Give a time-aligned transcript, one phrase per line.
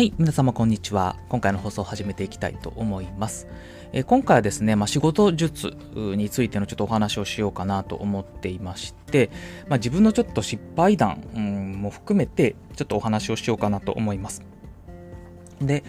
[0.00, 1.16] はい、皆様こんにちは。
[1.28, 3.46] 今回の放送を始めていきたいと思います。
[3.92, 9.28] えー、今回はですね、まあ、仕事術についてのちょっとお話をしようかなと思っていまして、
[9.68, 14.42] まあ、自分のちょっと失敗談、うん、も含めてちょっとお話をしようかなと思います。
[15.60, 15.84] で、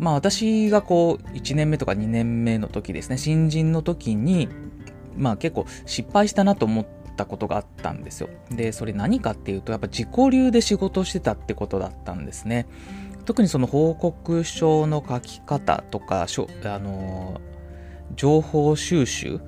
[0.00, 4.48] まあ私がこう1年目とか2年目の時ですね、新人の時に、
[5.16, 6.86] まあ結構失敗したなと思っ
[7.16, 8.30] たことがあったんですよ。
[8.50, 12.66] で、それ何かっていうと、やっぱ自己流で仕事してたってことだったんですね。
[13.24, 16.26] 特にその報告書の書き方とか、
[16.64, 17.40] あの
[18.16, 19.40] 情報収集、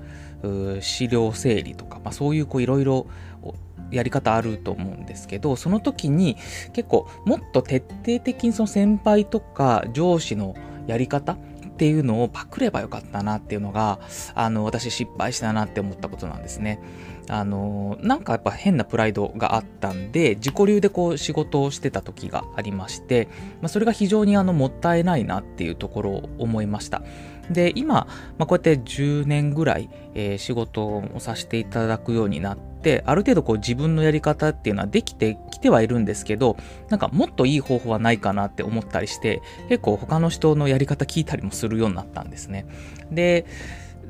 [0.80, 3.06] 資料整理とか、まあ、そういういろいろ
[3.90, 6.36] やり方あると思うんですけど、その時に
[6.72, 10.54] 結構もっと徹底的にその先輩とか上司の
[10.86, 11.36] やり方
[11.74, 13.98] っていうのをパクればよかったなっていうのが、
[14.36, 16.80] あの、私失敗したなって思ったことなんですね。
[17.28, 23.28] あの、なんかやっぱ変なプライドがあったんで、自己流でこう仕事をしてた時がありまして、
[23.60, 27.02] まあ、それが非常にあの、もったいないなっていうところを思いました。
[27.50, 28.06] で、今、
[28.38, 32.73] まあ、こうやって10年ぐらい、えー、仕事をさせていただくようになって、
[33.06, 36.56] ある程度こう自分のやり方っていうのはできてきてはいるんですけど、
[36.88, 42.66] なんかもっといい方法はないかなって思ったりして、結構他の人のやり方聞いたりもするようになったんですね。
[43.10, 43.46] で、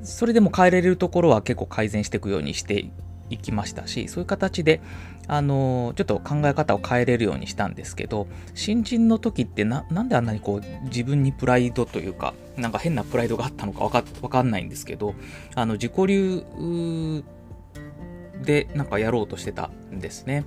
[0.03, 2.91] それでも変えられるところは結構改善していくようにして
[3.31, 4.81] いきましたし、そういう形で、
[5.27, 15.14] あのちょっと考え方を変えれるようにしたんですけど、新人の時ってな、んであんなにこう、自分にプライドというか、なんか変なプライドがあったのかわかわかんないんですけど、
[15.55, 17.25] あの、自己流
[18.45, 20.45] でなんかやろうとしてたんですね。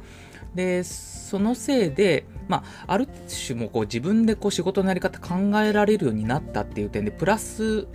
[0.55, 3.07] で、そのせいで、まあ、ある
[3.47, 7.87] 種もこう自分でこう仕事のやり方考えられるようになったっていう点で、プラス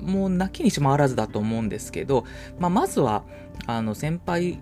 [0.00, 2.24] もなきにしもあらずだと思うんですけど、
[2.58, 3.24] まあ、まずは
[3.66, 4.60] あの先輩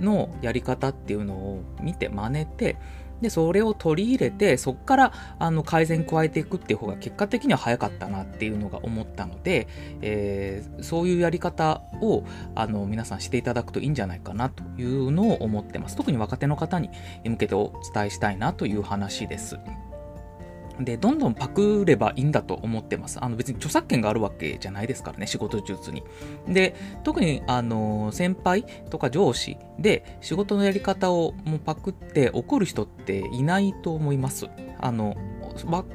[0.00, 2.76] のやり方っていうのを見て真似て
[3.22, 9.68] でそれを取り入れてそこからあの改善加えていくっていう方が結果的には早かったなっていうのが思ったので、
[10.02, 12.24] えー、そういうやり方を
[12.54, 16.90] あの皆さんしていただくといいんじゃないかなというのを思ってます特に若手の方に
[17.24, 19.58] 向けてお伝えしたいなという話です。
[20.80, 23.18] で、どんどんパクればいいんだと思ってます。
[23.22, 26.02] あの別に著作権があるわけじゃないですからね、仕事術に。
[26.48, 26.74] で、
[27.04, 34.48] 特にあの先輩とか上司で仕事のやり方をもうパクって怒る人っていないと思います。
[34.80, 35.16] あの、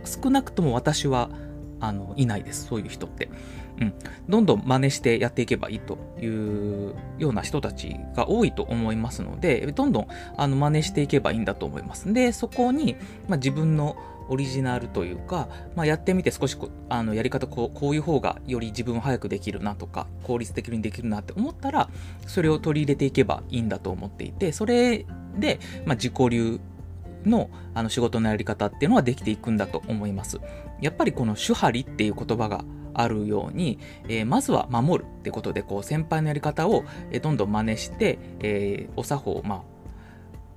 [0.06, 1.30] 少なくとも私は
[1.80, 3.30] あのいないです、そういう人って。
[3.80, 3.94] うん、
[4.28, 12.12] どんどん真似してやっていけばいいというような人たちが多いと思いますので、どんどんあの真似していけばいいんだと思います。
[12.12, 12.96] で、そこに、
[13.28, 13.96] まあ、自分の
[14.30, 16.58] オリジナルというか、まあ、やってみて少し
[16.90, 21.90] あのやり方こうこういう方がより自分を早くできるなとか効率的にできるなって思ったら
[22.26, 25.06] それを取り入れていけばいいんだと思っていてそれ
[25.38, 26.60] で、まあ、自己流
[27.26, 30.40] のあの仕事のやり方っていうのはできていくんだと思います。
[30.82, 36.84] やっぱりこの手張りっていう言葉があるように、えー、まずは守るってことでこう先輩のやり方を、
[37.22, 39.62] どんどん真似して、えー、お作法を、まあ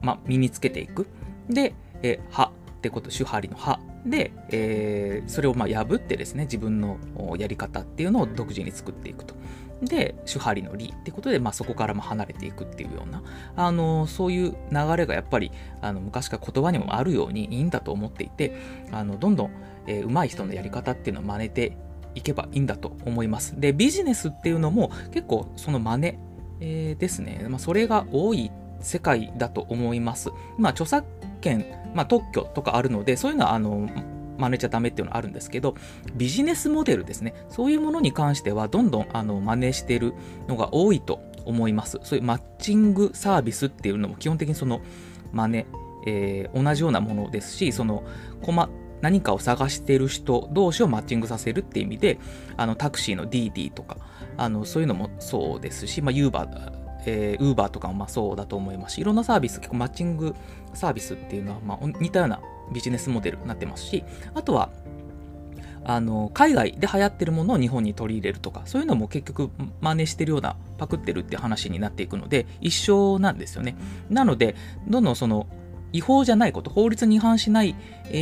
[0.00, 1.06] まあ、身につけていく。
[1.48, 6.98] で、えー、ってこと手張りの歯で、えー、それをま破ってですね自分の
[7.36, 9.34] やり方っていうのを独自に作っていくと。
[9.82, 13.22] で手張りの理ってことで、まあ、そこからも離れていくっていうような
[13.56, 18.54] あのそういう流れがやっぱりあの昔から言葉にもあるようにいいんだと思っていて
[18.92, 19.50] あのどんどん、
[19.86, 21.78] えー、上手い人のやり方っていうのを真似て
[22.14, 23.58] いけばいいんだと思います。
[23.58, 26.18] でビジネスっていうのも結構その真似、
[26.60, 28.50] えー、ですね、まあ、それが多い
[28.82, 30.30] 世界だと思います。
[30.58, 31.06] まあ、著作
[31.40, 31.64] 権、
[31.94, 33.88] まあ、特許とかあるので、そういうのは、あの、
[34.38, 35.74] 真似ちゃダメっていうのはあるんですけど、
[36.14, 37.34] ビジネスモデルですね。
[37.48, 40.14] そういうものに関しては、どんどん、あの、真似してる
[40.48, 41.98] のが多いと思います。
[42.02, 44.80] そういうマッチングサービスっていうのも基本的にその、
[45.32, 45.66] 真似、
[46.06, 48.02] えー、同じようなものですし、その、
[49.00, 52.18] 何かを探している人同士をマッチングさせるっていう意味で、
[52.56, 53.96] あのタクシーの DD とか、
[54.36, 60.34] あのそういうのもそうですし、まあ、Uber えー、Uber とかもまあそうだと思いますし、いろんなサービス、結構マッチング
[60.74, 62.40] サービスっていうのはまあ似たような
[62.72, 64.04] ビジネスモデルになってますし、
[64.34, 64.70] あとは、
[65.82, 69.50] あの海外で流行ってるものを日本に取り入れるとか、そういうのも結局
[69.80, 73.76] 真似してるような、パクってるって話になっていくので、一緒なんですよね。
[74.08, 74.56] なので、
[74.88, 75.46] どんどんその
[75.92, 77.74] 違法じゃないこと、法律に違反しない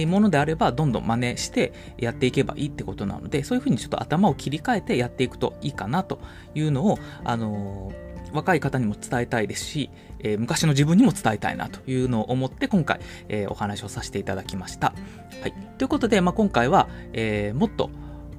[0.07, 6.21] ものであれば、どんどん真似してやっていけばいいってことなので、そういうふうにちょっと頭を切り替えてやっていくといいかなと
[6.55, 9.91] いうのを、あのー若い方にも伝えたいですし、
[10.21, 14.95] えー、昔の自分にも伝えたいなというのを思って今回、えー、お話をさせていただきました。
[15.41, 17.91] はい、ということで、まあ、今回は、えー、もっと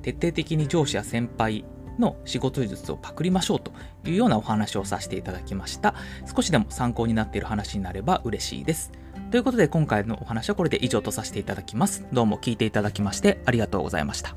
[0.01, 1.65] 徹底的に上司や先輩
[1.99, 3.73] の仕事術をパクりましょうと
[4.05, 5.93] いうようなお話をさせていただきました。
[6.33, 8.91] 少しでも参考になっている話になれば嬉しいです。
[9.31, 12.05] ということで今回のお話はこれで以上とさせていただきます。
[12.11, 14.35] どうも聞いていただきましてありがとうございました。